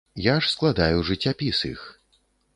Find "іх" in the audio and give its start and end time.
1.73-1.87